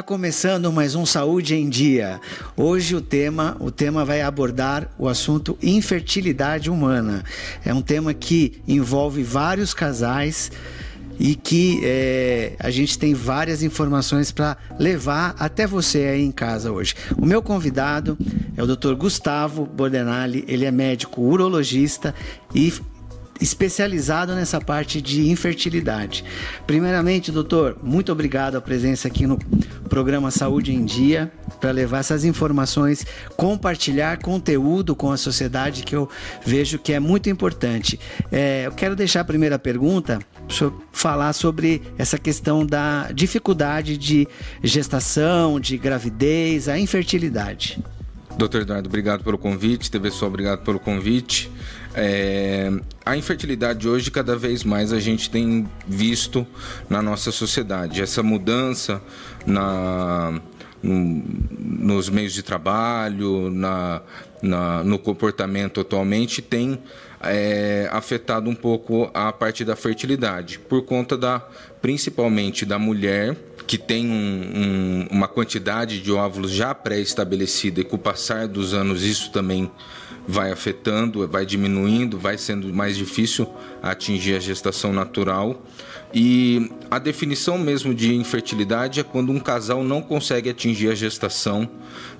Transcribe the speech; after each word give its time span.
Está 0.00 0.08
começando 0.08 0.72
mais 0.72 0.94
um 0.94 1.04
Saúde 1.04 1.54
em 1.54 1.68
Dia. 1.68 2.22
Hoje 2.56 2.96
o 2.96 3.02
tema, 3.02 3.54
o 3.60 3.70
tema 3.70 4.02
vai 4.02 4.22
abordar 4.22 4.90
o 4.98 5.06
assunto 5.06 5.58
infertilidade 5.62 6.70
humana. 6.70 7.22
É 7.62 7.74
um 7.74 7.82
tema 7.82 8.14
que 8.14 8.62
envolve 8.66 9.22
vários 9.22 9.74
casais 9.74 10.50
e 11.18 11.34
que 11.34 11.82
é, 11.84 12.54
a 12.58 12.70
gente 12.70 12.98
tem 12.98 13.12
várias 13.12 13.62
informações 13.62 14.32
para 14.32 14.56
levar 14.78 15.36
até 15.38 15.66
você 15.66 15.98
aí 15.98 16.24
em 16.24 16.32
casa 16.32 16.72
hoje. 16.72 16.94
O 17.18 17.26
meu 17.26 17.42
convidado 17.42 18.16
é 18.56 18.62
o 18.62 18.66
Dr. 18.66 18.94
Gustavo 18.94 19.66
Bordenali, 19.66 20.46
ele 20.48 20.64
é 20.64 20.70
médico 20.70 21.20
urologista 21.20 22.14
e 22.54 22.72
especializado 23.40 24.34
nessa 24.34 24.60
parte 24.60 25.00
de 25.00 25.28
infertilidade. 25.28 26.24
Primeiramente, 26.66 27.32
doutor, 27.32 27.78
muito 27.82 28.12
obrigado 28.12 28.56
a 28.56 28.60
presença 28.60 29.08
aqui 29.08 29.26
no 29.26 29.38
programa 29.88 30.30
Saúde 30.30 30.72
em 30.72 30.84
Dia 30.84 31.32
para 31.60 31.70
levar 31.72 31.98
essas 31.98 32.24
informações, 32.24 33.04
compartilhar 33.36 34.18
conteúdo 34.18 34.94
com 34.94 35.10
a 35.10 35.16
sociedade 35.16 35.82
que 35.82 35.94
eu 35.94 36.08
vejo 36.44 36.78
que 36.78 36.92
é 36.92 37.00
muito 37.00 37.28
importante. 37.28 37.98
É, 38.32 38.66
eu 38.66 38.72
quero 38.72 38.96
deixar 38.96 39.20
a 39.20 39.24
primeira 39.24 39.58
pergunta 39.58 40.20
falar 40.92 41.32
sobre 41.32 41.82
essa 41.98 42.18
questão 42.18 42.64
da 42.66 43.10
dificuldade 43.12 43.96
de 43.96 44.26
gestação, 44.62 45.60
de 45.60 45.76
gravidez, 45.76 46.68
a 46.68 46.78
infertilidade. 46.78 47.82
Doutor 48.36 48.62
Eduardo, 48.62 48.88
obrigado 48.88 49.22
pelo 49.22 49.36
convite. 49.36 49.90
TV 49.90 50.10
Sol, 50.10 50.28
obrigado 50.28 50.64
pelo 50.64 50.80
convite. 50.80 51.50
É, 51.94 52.70
a 53.04 53.16
infertilidade 53.16 53.88
hoje, 53.88 54.10
cada 54.10 54.36
vez 54.36 54.62
mais, 54.62 54.92
a 54.92 55.00
gente 55.00 55.28
tem 55.30 55.68
visto 55.86 56.46
na 56.88 57.02
nossa 57.02 57.32
sociedade. 57.32 58.00
Essa 58.00 58.22
mudança 58.22 59.02
na, 59.46 60.40
no, 60.82 61.22
nos 61.58 62.08
meios 62.08 62.32
de 62.32 62.42
trabalho, 62.42 63.50
na, 63.50 64.02
na, 64.42 64.84
no 64.84 64.98
comportamento 64.98 65.80
atualmente, 65.80 66.40
tem 66.40 66.78
é, 67.22 67.88
afetado 67.92 68.48
um 68.48 68.54
pouco 68.54 69.10
a 69.12 69.32
parte 69.32 69.64
da 69.64 69.76
fertilidade, 69.76 70.58
por 70.58 70.82
conta 70.82 71.16
da, 71.16 71.40
principalmente 71.82 72.64
da 72.64 72.78
mulher 72.78 73.36
que 73.66 73.78
tem 73.78 74.10
um, 74.10 74.12
um, 74.12 75.08
uma 75.10 75.28
quantidade 75.28 76.00
de 76.00 76.10
óvulos 76.10 76.50
já 76.50 76.74
pré-estabelecida 76.74 77.80
e 77.80 77.84
com 77.84 77.96
o 77.96 77.98
passar 77.98 78.48
dos 78.48 78.74
anos 78.74 79.04
isso 79.04 79.30
também 79.30 79.70
vai 80.26 80.50
afetando, 80.50 81.26
vai 81.28 81.44
diminuindo, 81.44 82.18
vai 82.18 82.38
sendo 82.38 82.72
mais 82.72 82.96
difícil 82.96 83.48
atingir 83.82 84.36
a 84.36 84.40
gestação 84.40 84.92
natural. 84.92 85.62
E 86.12 86.70
a 86.90 86.98
definição 86.98 87.56
mesmo 87.56 87.94
de 87.94 88.14
infertilidade 88.14 88.98
é 88.98 89.04
quando 89.04 89.30
um 89.30 89.38
casal 89.38 89.84
não 89.84 90.02
consegue 90.02 90.50
atingir 90.50 90.90
a 90.90 90.94
gestação 90.94 91.68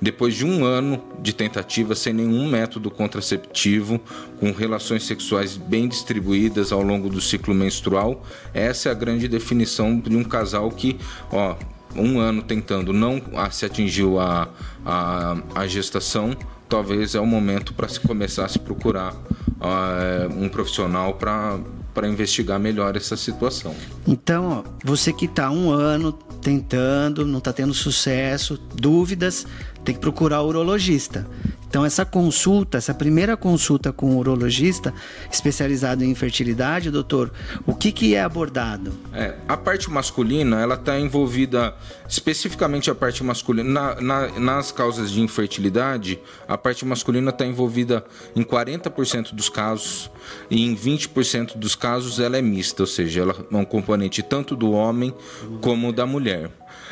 depois 0.00 0.34
de 0.34 0.46
um 0.46 0.64
ano 0.64 1.02
de 1.20 1.32
tentativa 1.32 1.94
sem 1.94 2.12
nenhum 2.12 2.48
método 2.48 2.90
contraceptivo, 2.90 4.00
com 4.38 4.52
relações 4.52 4.89
sexuais 4.98 5.56
bem 5.56 5.88
distribuídas 5.88 6.72
ao 6.72 6.82
longo 6.82 7.08
do 7.08 7.20
ciclo 7.20 7.54
menstrual. 7.54 8.24
Essa 8.52 8.88
é 8.88 8.92
a 8.92 8.94
grande 8.94 9.28
definição 9.28 9.98
de 9.98 10.16
um 10.16 10.24
casal 10.24 10.70
que, 10.70 10.98
ó, 11.30 11.56
um 11.94 12.18
ano 12.18 12.42
tentando 12.42 12.92
não 12.92 13.20
se 13.50 13.66
atingiu 13.66 14.18
a, 14.18 14.48
a, 14.84 15.36
a 15.54 15.66
gestação, 15.66 16.36
talvez 16.68 17.14
é 17.14 17.20
o 17.20 17.26
momento 17.26 17.74
para 17.74 17.88
se 17.88 18.00
começar 18.00 18.44
a 18.44 18.48
se 18.48 18.58
procurar 18.58 19.12
uh, 19.14 20.32
um 20.36 20.48
profissional 20.48 21.14
para 21.14 21.58
para 21.92 22.08
investigar 22.08 22.58
melhor 22.58 22.96
essa 22.96 23.16
situação. 23.16 23.74
Então, 24.06 24.64
ó, 24.64 24.64
você 24.84 25.12
que 25.12 25.24
está 25.24 25.50
um 25.50 25.70
ano 25.70 26.12
tentando, 26.40 27.26
não 27.26 27.38
está 27.38 27.52
tendo 27.52 27.74
sucesso, 27.74 28.58
dúvidas, 28.74 29.46
tem 29.84 29.94
que 29.94 30.00
procurar 30.00 30.40
o 30.42 30.48
urologista. 30.48 31.26
Então, 31.70 31.84
essa 31.84 32.04
consulta, 32.04 32.78
essa 32.78 32.92
primeira 32.92 33.36
consulta 33.36 33.92
com 33.92 34.16
o 34.16 34.18
urologista 34.18 34.92
especializado 35.30 36.02
em 36.02 36.10
infertilidade, 36.10 36.90
doutor, 36.90 37.32
o 37.64 37.72
que, 37.72 37.92
que 37.92 38.16
é 38.16 38.22
abordado? 38.24 38.92
É, 39.14 39.36
a 39.46 39.56
parte 39.56 39.88
masculina, 39.88 40.60
ela 40.60 40.74
está 40.74 40.98
envolvida, 40.98 41.72
especificamente 42.08 42.90
a 42.90 42.94
parte 42.94 43.22
masculina, 43.22 43.70
na, 43.70 44.00
na, 44.00 44.40
nas 44.40 44.72
causas 44.72 45.12
de 45.12 45.20
infertilidade, 45.20 46.18
a 46.48 46.58
parte 46.58 46.84
masculina 46.84 47.30
está 47.30 47.46
envolvida 47.46 48.04
em 48.34 48.42
40% 48.42 49.32
dos 49.32 49.48
casos 49.48 50.10
e 50.50 50.66
em 50.66 50.74
20% 50.74 51.56
dos 51.56 51.76
casos 51.76 52.18
ela 52.18 52.36
é 52.36 52.42
mista, 52.42 52.82
ou 52.82 52.86
seja, 52.88 53.20
ela 53.20 53.46
é 53.48 53.56
um 53.56 53.64
componente 53.64 54.24
tanto 54.24 54.56
do 54.56 54.72
homem 54.72 55.14
como 55.60 55.92
da 55.92 56.04
mulher. 56.04 56.50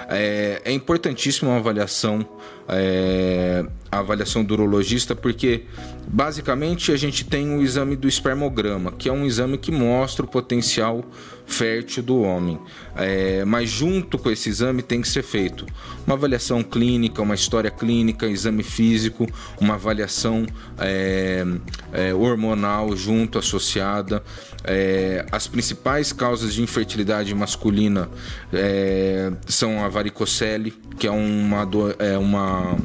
É, 0.09 0.63
é 0.65 0.73
importantíssima 0.73 1.53
a 1.53 1.57
avaliação, 1.57 2.27
é, 2.69 3.65
a 3.91 3.99
avaliação 3.99 4.45
do 4.45 4.55
urologista, 4.55 5.15
porque 5.15 5.65
basicamente 6.07 6.93
a 6.93 6.97
gente 6.97 7.25
tem 7.25 7.57
o 7.57 7.63
exame 7.63 7.97
do 7.97 8.09
espermograma, 8.09 8.93
que 8.93 9.09
é 9.09 9.13
um 9.13 9.27
exame 9.27 9.59
que 9.59 9.71
mostra 9.71 10.25
o 10.25 10.29
potencial 10.29 11.05
fértil 11.49 12.03
do 12.03 12.21
homem. 12.21 12.61
É, 12.95 13.45
mas 13.45 13.71
junto 13.71 14.19
com 14.19 14.31
esse 14.31 14.49
exame 14.49 14.83
tem 14.83 15.01
que 15.01 15.09
ser 15.09 15.23
feito 15.23 15.67
uma 16.07 16.15
avaliação 16.15 16.63
clínica, 16.63 17.23
uma 17.23 17.35
história 17.35 17.71
clínica, 17.71 18.27
exame 18.27 18.63
físico, 18.63 19.27
uma 19.61 19.75
avaliação 19.75 20.47
é, 20.79 21.45
é, 21.93 22.15
hormonal 22.15 22.95
junto 22.95 23.39
associada. 23.39 24.23
É, 24.63 25.25
as 25.33 25.47
principais 25.47 26.13
causas 26.13 26.55
de 26.55 26.63
infertilidade 26.63 27.35
masculina 27.35 28.11
é, 28.53 29.33
são 29.47 29.85
a 29.85 29.89
varicocele, 29.89 30.75
que 30.99 31.07
é 31.07 31.11
uma, 31.11 31.67
é 31.99 32.19
uma 32.19 32.77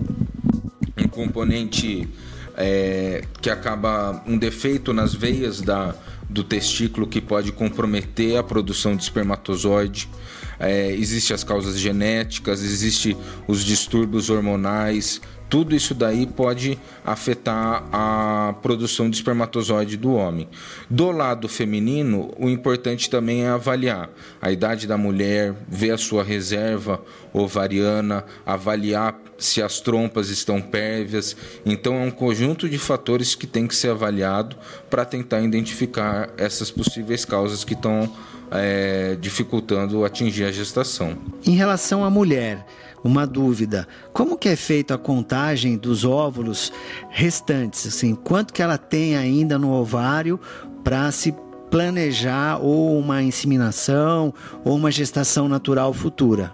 um 0.98 1.08
componente 1.08 2.08
é, 2.56 3.24
que 3.42 3.50
acaba 3.50 4.24
um 4.28 4.38
defeito 4.38 4.94
nas 4.94 5.14
veias 5.14 5.62
da, 5.62 5.96
do 6.34 6.44
testículo 6.44 7.06
que 7.06 7.22
pode 7.22 7.52
comprometer 7.52 8.38
a 8.38 8.44
produção 8.44 8.96
de 8.96 9.04
espermatozoide. 9.04 10.10
É, 10.60 10.92
Existem 10.92 11.36
as 11.36 11.44
causas 11.44 11.78
genéticas, 11.78 12.62
existem 12.64 13.18
os 13.48 13.64
distúrbios 13.64 14.30
hormonais, 14.30 15.22
tudo 15.54 15.76
isso 15.76 15.94
daí 15.94 16.26
pode 16.26 16.80
afetar 17.06 17.84
a 17.92 18.56
produção 18.64 19.08
de 19.08 19.18
espermatozoide 19.18 19.96
do 19.96 20.14
homem. 20.14 20.50
Do 20.90 21.12
lado 21.12 21.48
feminino, 21.48 22.34
o 22.40 22.50
importante 22.50 23.08
também 23.08 23.44
é 23.44 23.50
avaliar 23.50 24.10
a 24.42 24.52
idade 24.52 24.88
da 24.88 24.98
mulher, 24.98 25.54
ver 25.68 25.92
a 25.92 25.98
sua 26.00 26.24
reserva 26.24 27.00
ovariana, 27.32 28.26
avaliar 28.44 29.16
se 29.38 29.62
as 29.62 29.80
trompas 29.80 30.30
estão 30.30 30.60
pérvias. 30.60 31.38
Então, 31.64 32.02
é 32.02 32.04
um 32.04 32.10
conjunto 32.10 32.68
de 32.68 32.80
fatores 32.80 33.36
que 33.36 33.46
tem 33.46 33.68
que 33.68 33.76
ser 33.76 33.90
avaliado 33.90 34.56
para 34.90 35.06
tentar 35.06 35.40
identificar 35.42 36.32
essas 36.36 36.72
possíveis 36.72 37.26
causas 37.26 37.64
que 37.64 37.74
estão 37.76 38.12
é, 38.54 39.18
dificultando 39.20 40.06
atingir 40.06 40.46
a 40.46 40.52
gestação. 40.52 41.18
Em 41.46 41.56
relação 41.56 42.06
à 42.06 42.10
mulher, 42.10 42.66
uma 43.04 43.28
dúvida. 43.28 43.88
Como 44.14 44.38
que 44.38 44.48
é 44.48 44.56
feita 44.56 44.96
a 44.96 44.98
contagem 44.98 45.78
dos 45.78 46.06
óvulos 46.06 46.72
restantes? 47.10 47.88
Assim, 47.88 48.16
quanto 48.16 48.54
que 48.54 48.62
ela 48.62 48.78
tem 48.78 49.18
ainda 49.18 49.58
no 49.58 49.72
ovário 49.72 50.40
para 50.84 51.12
se 51.12 51.34
planejar 51.70 52.60
ou 52.62 52.98
uma 53.00 53.24
inseminação 53.24 54.34
ou 54.64 54.76
uma 54.76 54.92
gestação 54.92 55.50
natural 55.50 55.92
futura? 55.92 56.54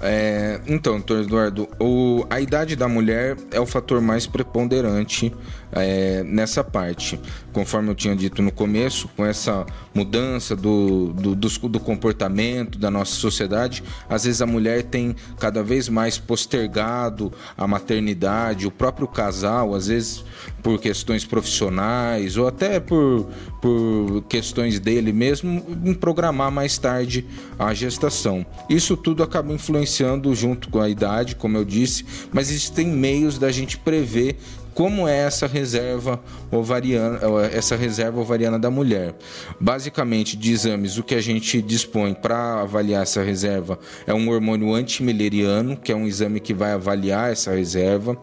É, 0.00 0.60
então, 0.66 0.94
doutor 0.94 1.24
Eduardo, 1.24 1.68
o, 1.80 2.24
a 2.30 2.40
idade 2.40 2.76
da 2.76 2.86
mulher 2.86 3.36
é 3.50 3.58
o 3.58 3.66
fator 3.66 4.00
mais 4.00 4.26
preponderante 4.26 5.34
é, 5.72 6.22
nessa 6.24 6.62
parte. 6.62 7.18
Conforme 7.52 7.90
eu 7.90 7.94
tinha 7.94 8.14
dito 8.14 8.40
no 8.42 8.52
começo, 8.52 9.08
com 9.16 9.24
essa 9.24 9.66
mudança 9.94 10.54
do, 10.54 11.12
do, 11.12 11.34
do, 11.34 11.48
do, 11.48 11.80
comportamento 11.80 12.78
da 12.78 12.90
nossa 12.90 13.12
sociedade, 13.12 13.82
às 14.08 14.24
vezes 14.24 14.40
a 14.40 14.46
mulher 14.46 14.84
tem 14.84 15.16
cada 15.38 15.62
vez 15.62 15.88
mais 15.88 16.18
postergado 16.18 17.32
a 17.56 17.66
maternidade, 17.66 18.66
o 18.66 18.70
próprio 18.70 19.08
casal, 19.08 19.74
às 19.74 19.88
vezes 19.88 20.24
por 20.62 20.78
questões 20.80 21.24
profissionais 21.24 22.36
ou 22.36 22.46
até 22.46 22.78
por, 22.80 23.28
por 23.60 24.22
questões 24.28 24.78
dele 24.78 25.12
mesmo, 25.12 25.64
em 25.84 25.94
programar 25.94 26.50
mais 26.50 26.78
tarde 26.78 27.24
a 27.58 27.72
gestação. 27.74 28.44
Isso 28.68 28.96
tudo 28.96 29.22
acaba 29.22 29.52
influenciando 29.52 30.34
junto 30.34 30.68
com 30.68 30.80
a 30.80 30.88
idade, 30.88 31.36
como 31.36 31.56
eu 31.56 31.64
disse, 31.64 32.04
mas 32.32 32.50
existem 32.50 32.86
meios 32.86 33.38
da 33.38 33.50
gente 33.50 33.78
prever 33.78 34.36
como 34.78 35.08
é 35.08 35.16
essa 35.16 35.48
reserva 35.48 36.20
ovariana, 36.52 37.18
essa 37.52 37.74
reserva 37.74 38.20
ovariana 38.20 38.60
da 38.60 38.70
mulher. 38.70 39.12
Basicamente, 39.58 40.36
de 40.36 40.52
exames, 40.52 40.96
o 40.98 41.02
que 41.02 41.16
a 41.16 41.20
gente 41.20 41.60
dispõe 41.60 42.14
para 42.14 42.60
avaliar 42.60 43.02
essa 43.02 43.20
reserva 43.20 43.76
é 44.06 44.14
um 44.14 44.28
hormônio 44.28 44.72
antimileriano, 44.72 45.76
que 45.76 45.90
é 45.90 45.96
um 45.96 46.06
exame 46.06 46.38
que 46.38 46.54
vai 46.54 46.70
avaliar 46.70 47.32
essa 47.32 47.50
reserva. 47.50 48.16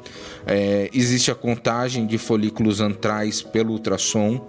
É, 0.47 0.89
existe 0.93 1.29
a 1.29 1.35
contagem 1.35 2.07
de 2.07 2.17
folículos 2.17 2.79
antrais 2.79 3.41
pelo 3.41 3.73
ultrassom 3.73 4.47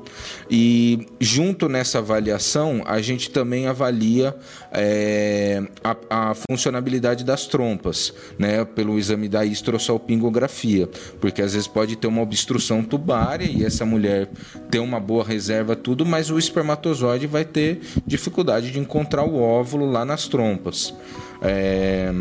e 0.48 1.08
junto 1.18 1.68
nessa 1.68 1.98
avaliação 1.98 2.82
a 2.86 3.00
gente 3.00 3.30
também 3.30 3.66
avalia 3.66 4.36
é, 4.70 5.60
a, 5.82 5.96
a, 6.08 6.34
funcionabilidade 6.34 7.24
das 7.24 7.46
trompas, 7.46 8.12
né, 8.38 8.64
pelo 8.64 8.96
exame 8.96 9.28
da 9.28 9.44
histrossalpingografia, 9.44 10.88
porque 11.20 11.42
às 11.42 11.54
vezes 11.54 11.66
pode 11.66 11.95
ter 11.96 12.06
uma 12.06 12.22
obstrução 12.22 12.82
tubária 12.82 13.44
e 13.44 13.64
essa 13.64 13.84
mulher 13.84 14.28
ter 14.70 14.78
uma 14.78 15.00
boa 15.00 15.24
reserva, 15.24 15.74
tudo, 15.74 16.04
mas 16.04 16.30
o 16.30 16.38
espermatozoide 16.38 17.26
vai 17.26 17.44
ter 17.44 17.80
dificuldade 18.06 18.70
de 18.70 18.78
encontrar 18.78 19.24
o 19.24 19.40
óvulo 19.40 19.90
lá 19.90 20.04
nas 20.04 20.28
trompas. 20.28 20.94
É... 21.42 22.12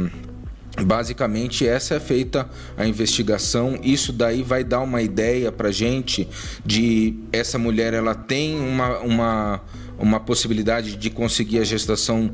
Basicamente, 0.84 1.66
essa 1.66 1.96
é 1.96 2.00
feita 2.02 2.50
a 2.76 2.86
investigação. 2.86 3.80
Isso 3.82 4.12
daí 4.12 4.44
vai 4.44 4.62
dar 4.62 4.82
uma 4.82 5.02
ideia 5.02 5.50
para 5.50 5.72
gente 5.72 6.28
de 6.66 7.18
essa 7.32 7.58
mulher 7.58 7.94
ela 7.94 8.14
tem 8.14 8.60
uma, 8.60 9.00
uma 9.00 9.62
uma 9.98 10.20
possibilidade 10.20 10.96
de 10.96 11.10
conseguir 11.10 11.60
a 11.60 11.64
gestação 11.64 12.32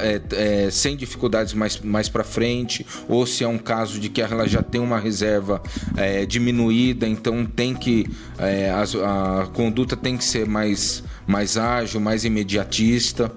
é, 0.00 0.20
é, 0.66 0.70
sem 0.70 0.96
dificuldades 0.96 1.52
mais, 1.52 1.78
mais 1.80 2.08
para 2.08 2.24
frente, 2.24 2.86
ou 3.08 3.26
se 3.26 3.44
é 3.44 3.48
um 3.48 3.58
caso 3.58 3.98
de 3.98 4.08
que 4.08 4.20
ela 4.20 4.46
já 4.46 4.62
tem 4.62 4.80
uma 4.80 4.98
reserva 4.98 5.62
é, 5.96 6.24
diminuída, 6.26 7.06
então 7.06 7.44
tem 7.44 7.74
que 7.74 8.06
é, 8.38 8.70
a, 8.70 8.82
a, 8.82 9.46
conduta 9.46 9.96
tem 9.96 10.16
que 10.16 10.24
ser 10.24 10.46
mais, 10.46 11.02
mais 11.26 11.56
ágil, 11.56 12.00
mais 12.00 12.24
imediatista. 12.24 13.30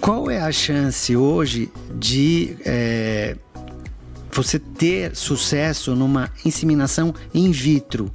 Qual 0.00 0.30
é 0.30 0.40
a 0.40 0.52
chance 0.52 1.14
hoje 1.16 1.70
de 1.94 2.56
é, 2.64 3.36
você 4.30 4.58
ter 4.58 5.14
sucesso 5.16 5.94
numa 5.94 6.30
inseminação 6.44 7.14
in 7.34 7.50
vitro? 7.50 8.10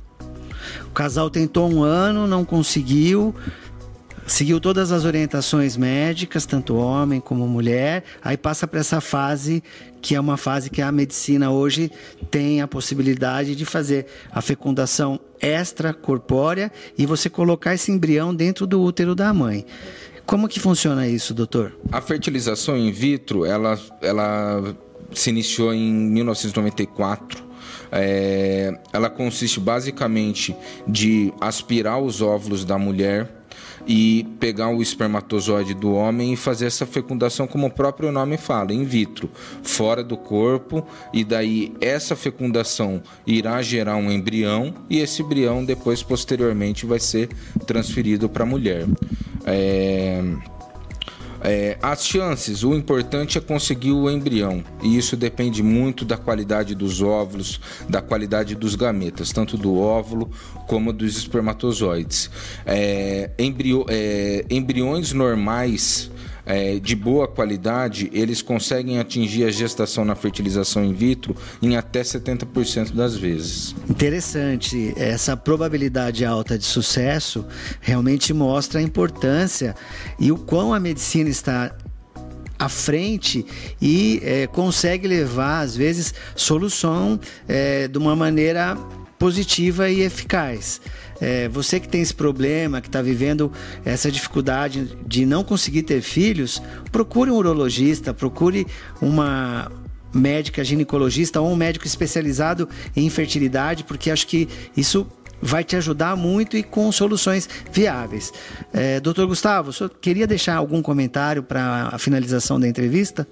O 0.85 0.91
casal 0.93 1.29
tentou 1.29 1.71
um 1.71 1.83
ano, 1.83 2.27
não 2.27 2.45
conseguiu 2.45 3.35
seguiu 4.25 4.59
todas 4.59 4.91
as 4.91 5.05
orientações 5.05 5.75
médicas, 5.77 6.45
tanto 6.45 6.75
homem 6.75 7.19
como 7.19 7.47
mulher, 7.47 8.03
aí 8.23 8.37
passa 8.37 8.67
para 8.67 8.79
essa 8.79 9.01
fase 9.01 9.63
que 10.01 10.15
é 10.15 10.19
uma 10.19 10.35
fase 10.35 10.69
que 10.69 10.81
a 10.81 10.91
medicina 10.91 11.49
hoje 11.49 11.89
tem 12.29 12.61
a 12.61 12.67
possibilidade 12.67 13.55
de 13.55 13.65
fazer 13.65 14.05
a 14.31 14.41
fecundação 14.41 15.17
extracorpórea 15.41 16.71
e 16.97 17.05
você 17.05 17.29
colocar 17.29 17.73
esse 17.73 17.89
embrião 17.89 18.35
dentro 18.35 18.67
do 18.67 18.81
útero 18.81 19.15
da 19.15 19.33
mãe. 19.33 19.65
Como 20.25 20.47
que 20.47 20.59
funciona 20.59 21.07
isso, 21.07 21.33
doutor? 21.33 21.77
A 21.91 22.01
fertilização 22.01 22.77
in 22.77 22.91
vitro, 22.91 23.45
ela, 23.45 23.79
ela 24.01 24.75
se 25.13 25.29
iniciou 25.29 25.73
em 25.73 25.91
1994. 25.93 27.43
É, 27.91 28.77
ela 28.91 29.09
consiste 29.09 29.59
basicamente 29.59 30.55
de 30.87 31.33
aspirar 31.39 31.99
os 31.99 32.21
óvulos 32.21 32.65
da 32.65 32.77
mulher 32.77 33.42
e 33.87 34.25
pegar 34.39 34.69
o 34.69 34.81
espermatozoide 34.81 35.73
do 35.73 35.93
homem 35.93 36.33
e 36.33 36.37
fazer 36.37 36.67
essa 36.67 36.85
fecundação, 36.85 37.47
como 37.47 37.67
o 37.67 37.71
próprio 37.71 38.11
nome 38.11 38.37
fala, 38.37 38.73
in 38.73 38.83
vitro, 38.83 39.29
fora 39.61 40.03
do 40.03 40.17
corpo, 40.17 40.85
e 41.11 41.23
daí 41.23 41.73
essa 41.81 42.15
fecundação 42.15 43.01
irá 43.25 43.61
gerar 43.61 43.95
um 43.95 44.11
embrião 44.11 44.73
e 44.89 44.99
esse 44.99 45.21
embrião 45.21 45.63
depois, 45.63 46.01
posteriormente, 46.01 46.85
vai 46.85 46.99
ser 46.99 47.29
transferido 47.65 48.29
para 48.29 48.43
a 48.43 48.47
mulher. 48.47 48.85
É... 49.45 50.21
É, 51.43 51.77
as 51.81 52.05
chances, 52.05 52.63
o 52.63 52.73
importante 52.73 53.37
é 53.37 53.41
conseguir 53.41 53.91
o 53.91 54.09
embrião, 54.09 54.63
e 54.81 54.97
isso 54.97 55.17
depende 55.17 55.61
muito 55.61 56.05
da 56.05 56.15
qualidade 56.15 56.73
dos 56.73 57.01
óvulos, 57.01 57.59
da 57.89 58.01
qualidade 58.01 58.55
dos 58.55 58.75
gametas, 58.75 59.31
tanto 59.33 59.57
do 59.57 59.77
óvulo 59.77 60.31
como 60.67 60.93
dos 60.93 61.17
espermatozoides. 61.17 62.29
É, 62.65 63.29
embrio, 63.37 63.85
é, 63.89 64.45
embriões 64.49 65.11
normais 65.11 66.09
é, 66.45 66.79
de 66.79 66.95
boa 66.95 67.27
qualidade, 67.27 68.09
eles 68.13 68.41
conseguem 68.41 68.99
atingir 68.99 69.45
a 69.45 69.51
gestação 69.51 70.03
na 70.03 70.15
fertilização 70.15 70.83
in 70.83 70.93
vitro 70.93 71.35
em 71.61 71.75
até 71.75 72.01
70% 72.01 72.91
das 72.91 73.15
vezes. 73.15 73.75
Interessante. 73.89 74.93
Essa 74.97 75.37
probabilidade 75.37 76.25
alta 76.25 76.57
de 76.57 76.65
sucesso 76.65 77.45
realmente 77.79 78.33
mostra 78.33 78.79
a 78.79 78.83
importância 78.83 79.75
e 80.19 80.31
o 80.31 80.37
quão 80.37 80.73
a 80.73 80.79
medicina 80.79 81.29
está 81.29 81.75
à 82.57 82.69
frente 82.69 83.45
e 83.81 84.21
é, 84.23 84.47
consegue 84.47 85.07
levar, 85.07 85.61
às 85.61 85.75
vezes, 85.75 86.13
solução 86.35 87.19
é, 87.47 87.87
de 87.87 87.97
uma 87.97 88.15
maneira 88.15 88.77
positiva 89.23 89.89
e 89.89 90.01
eficaz. 90.01 90.81
É, 91.21 91.47
você 91.47 91.79
que 91.79 91.87
tem 91.87 92.01
esse 92.01 92.13
problema, 92.13 92.81
que 92.81 92.89
está 92.89 93.01
vivendo 93.01 93.49
essa 93.85 94.11
dificuldade 94.11 94.97
de 95.07 95.25
não 95.25 95.45
conseguir 95.45 95.83
ter 95.83 96.01
filhos, 96.01 96.61
procure 96.91 97.31
um 97.31 97.35
urologista, 97.35 98.13
procure 98.13 98.67
uma 99.01 99.71
médica 100.13 100.61
ginecologista 100.61 101.39
ou 101.39 101.53
um 101.53 101.55
médico 101.55 101.87
especializado 101.87 102.67
em 102.93 103.09
fertilidade, 103.09 103.85
porque 103.85 104.11
acho 104.11 104.27
que 104.27 104.49
isso 104.75 105.07
vai 105.41 105.63
te 105.63 105.77
ajudar 105.77 106.17
muito 106.17 106.57
e 106.57 106.61
com 106.61 106.91
soluções 106.91 107.47
viáveis. 107.71 108.33
É, 108.73 108.99
doutor 108.99 109.25
Gustavo, 109.25 109.69
o 109.69 109.73
senhor 109.73 109.89
queria 110.01 110.27
deixar 110.27 110.55
algum 110.55 110.81
comentário 110.81 111.41
para 111.43 111.87
a 111.93 111.97
finalização 111.97 112.59
da 112.59 112.67
entrevista? 112.67 113.25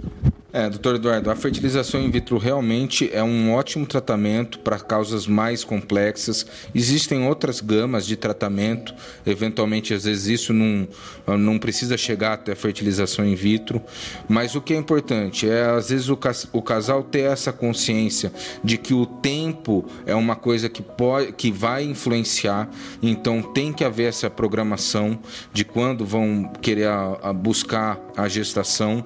É, 0.54 0.70
doutor 0.70 0.96
Eduardo, 0.96 1.32
a 1.32 1.36
fertilização 1.36 2.02
in 2.02 2.12
vitro 2.12 2.38
realmente 2.38 3.10
é 3.14 3.24
um 3.24 3.54
ótimo 3.54 3.86
tratamento 3.86 4.60
para 4.60 4.78
causas 4.78 5.26
mais 5.26 5.64
complexas. 5.64 6.46
Existem 6.76 7.26
outras 7.26 7.62
gamas 7.62 8.06
de 8.06 8.18
tratamento, 8.18 8.94
eventualmente, 9.26 9.94
às 9.94 10.04
vezes, 10.04 10.28
isso 10.28 10.52
não, 10.54 10.86
não 11.38 11.58
precisa 11.58 11.96
chegar 11.96 12.34
até 12.34 12.52
a 12.52 12.56
fertilização 12.56 13.26
in 13.26 13.34
vitro. 13.34 13.82
Mas 14.28 14.54
o 14.54 14.60
que 14.60 14.74
é 14.74 14.78
importante 14.78 15.50
é, 15.50 15.70
às 15.70 15.90
vezes, 15.90 16.10
o, 16.10 16.20
o 16.52 16.62
casal 16.62 17.02
ter 17.02 17.32
essa 17.32 17.54
consciência 17.54 18.34
de 18.62 18.78
que 18.78 18.94
o 18.94 19.06
tempo 19.06 19.86
é 20.06 20.14
uma 20.14 20.36
coisa 20.36 20.68
que, 20.68 20.82
pode, 20.82 21.32
que 21.32 21.50
vai 21.50 21.86
influenciar, 21.86 22.70
então 23.02 23.42
tem 23.42 23.72
que 23.72 23.86
haver 23.86 24.10
essa 24.10 24.30
programação 24.30 25.18
de 25.54 25.64
quando 25.64 26.06
vão 26.06 26.52
querer 26.62 26.90
a, 26.90 27.18
a 27.24 27.34
buscar 27.34 27.98
a 28.18 28.28
gestação 28.28 29.06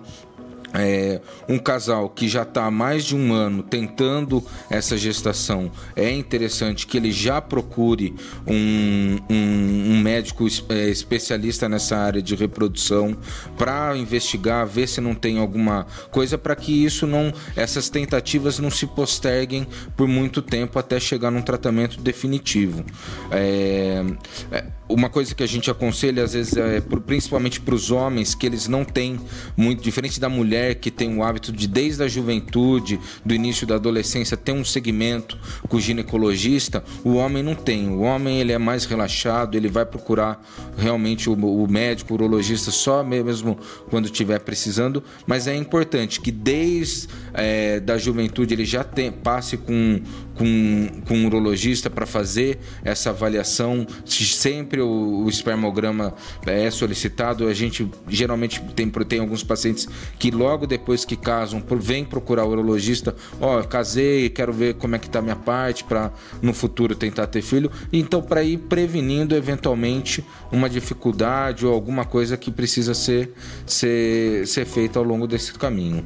é, 0.75 1.21
um 1.47 1.57
casal 1.57 2.09
que 2.09 2.27
já 2.27 2.43
está 2.43 2.65
há 2.65 2.71
mais 2.71 3.05
de 3.05 3.15
um 3.15 3.33
ano 3.33 3.63
tentando 3.63 4.43
essa 4.69 4.97
gestação, 4.97 5.71
é 5.95 6.11
interessante 6.11 6.85
que 6.85 6.97
ele 6.97 7.11
já 7.11 7.41
procure 7.41 8.13
um, 8.45 9.17
um, 9.29 9.91
um 9.91 9.99
médico 9.99 10.45
é, 10.69 10.89
especialista 10.89 11.67
nessa 11.69 11.97
área 11.97 12.21
de 12.21 12.35
reprodução 12.35 13.15
para 13.57 13.95
investigar, 13.97 14.65
ver 14.67 14.87
se 14.87 15.01
não 15.01 15.15
tem 15.15 15.37
alguma 15.39 15.85
coisa 16.11 16.37
para 16.37 16.55
que 16.55 16.85
isso 16.85 17.07
não, 17.07 17.33
essas 17.55 17.89
tentativas 17.89 18.59
não 18.59 18.69
se 18.69 18.85
posterguem 18.85 19.67
por 19.95 20.07
muito 20.07 20.41
tempo 20.41 20.77
até 20.77 20.99
chegar 20.99 21.31
num 21.31 21.41
tratamento 21.41 21.99
definitivo. 22.01 22.85
É, 23.31 24.03
é 24.51 24.65
uma 24.87 25.09
coisa 25.09 25.33
que 25.33 25.43
a 25.43 25.47
gente 25.47 25.69
aconselha 25.69 26.23
às 26.23 26.33
vezes 26.33 26.55
é 26.55 26.81
principalmente 27.05 27.59
para 27.59 27.73
os 27.73 27.91
homens 27.91 28.35
que 28.35 28.45
eles 28.45 28.67
não 28.67 28.85
têm 28.85 29.19
muito 29.57 29.81
diferente 29.81 30.19
da 30.19 30.29
mulher 30.29 30.75
que 30.75 30.91
tem 30.91 31.17
o 31.17 31.23
hábito 31.23 31.51
de 31.51 31.67
desde 31.67 32.03
a 32.03 32.07
juventude 32.07 32.99
do 33.23 33.33
início 33.33 33.65
da 33.65 33.75
adolescência 33.75 34.37
ter 34.37 34.51
um 34.51 34.63
segmento 34.63 35.37
com 35.67 35.77
o 35.77 35.81
ginecologista 35.81 36.83
o 37.03 37.15
homem 37.15 37.41
não 37.41 37.55
tem. 37.55 37.89
O 37.89 38.01
homem 38.01 38.39
ele 38.39 38.51
é 38.51 38.57
mais 38.57 38.85
relaxado 38.85 39.57
ele 39.57 39.67
vai 39.67 39.85
procurar 39.85 40.41
realmente 40.77 41.29
o, 41.29 41.33
o 41.33 41.67
médico 41.67 42.13
o 42.13 42.15
urologista 42.15 42.71
só 42.71 43.03
mesmo 43.03 43.57
quando 43.89 44.05
estiver 44.05 44.39
precisando. 44.39 45.03
Mas 45.25 45.47
é 45.47 45.55
importante 45.55 46.21
que 46.21 46.31
desde 46.31 47.07
é, 47.33 47.79
da 47.79 47.97
juventude 47.97 48.53
ele 48.53 48.65
já 48.65 48.83
tem, 48.83 49.11
passe 49.11 49.57
com 49.57 50.01
com, 50.35 50.87
com 51.07 51.15
um 51.15 51.25
urologista 51.25 51.89
para 51.89 52.05
fazer 52.05 52.59
essa 52.83 53.09
avaliação 53.09 53.87
sempre 54.05 54.74
sempre 54.75 54.81
o, 54.81 55.23
o 55.23 55.29
espermograma 55.29 56.13
é 56.45 56.69
solicitado, 56.69 57.47
a 57.47 57.53
gente 57.53 57.89
geralmente 58.07 58.61
tem, 58.75 58.89
tem 58.89 59.19
alguns 59.19 59.43
pacientes 59.43 59.87
que 60.19 60.31
logo 60.31 60.67
depois 60.67 61.05
que 61.05 61.15
casam 61.15 61.63
vem 61.79 62.03
procurar 62.03 62.45
o 62.45 62.49
urologista, 62.49 63.15
ó, 63.39 63.59
oh, 63.59 63.63
casei, 63.63 64.29
quero 64.29 64.51
ver 64.51 64.75
como 64.75 64.95
é 64.95 64.99
que 64.99 65.09
tá 65.09 65.19
a 65.19 65.21
minha 65.21 65.35
parte 65.35 65.83
para 65.83 66.11
no 66.41 66.53
futuro 66.53 66.95
tentar 66.95 67.27
ter 67.27 67.41
filho. 67.41 67.71
Então 67.91 68.21
para 68.21 68.43
ir 68.43 68.57
prevenindo 68.57 69.35
eventualmente 69.35 70.23
uma 70.51 70.69
dificuldade 70.69 71.65
ou 71.65 71.73
alguma 71.73 72.05
coisa 72.05 72.37
que 72.37 72.51
precisa 72.51 72.93
ser 72.93 73.33
ser, 73.65 74.45
ser 74.47 74.65
feita 74.65 74.99
ao 74.99 75.05
longo 75.05 75.27
desse 75.27 75.53
caminho. 75.53 76.03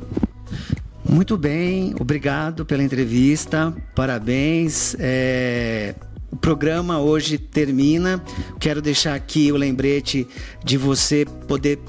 Muito 1.07 1.37
bem, 1.37 1.95
obrigado 1.99 2.65
pela 2.65 2.83
entrevista, 2.83 3.73
parabéns. 3.95 4.95
É... 4.99 5.95
O 6.31 6.35
programa 6.35 6.99
hoje 6.99 7.37
termina. 7.37 8.23
Quero 8.59 8.81
deixar 8.81 9.15
aqui 9.15 9.51
o 9.51 9.57
lembrete 9.57 10.27
de 10.63 10.77
você 10.77 11.25
poder 11.47 11.79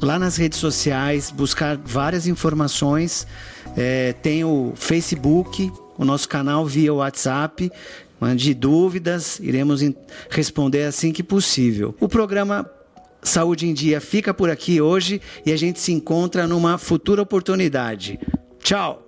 lá 0.00 0.18
nas 0.18 0.36
redes 0.36 0.58
sociais 0.58 1.30
buscar 1.30 1.76
várias 1.76 2.26
informações. 2.26 3.26
É, 3.76 4.12
tem 4.12 4.44
o 4.44 4.72
Facebook, 4.76 5.72
o 5.96 6.04
nosso 6.04 6.28
canal 6.28 6.66
via 6.66 6.92
WhatsApp. 6.92 7.70
Mande 8.20 8.52
dúvidas, 8.52 9.38
iremos 9.40 9.80
responder 10.28 10.84
assim 10.84 11.12
que 11.12 11.22
possível. 11.22 11.94
O 12.00 12.08
programa 12.08 12.68
Saúde 13.22 13.66
em 13.66 13.72
Dia 13.72 14.00
fica 14.00 14.34
por 14.34 14.50
aqui 14.50 14.80
hoje 14.80 15.20
e 15.46 15.52
a 15.52 15.56
gente 15.56 15.78
se 15.80 15.92
encontra 15.92 16.46
numa 16.46 16.78
futura 16.78 17.22
oportunidade. 17.22 18.18
Tchau! 18.60 19.07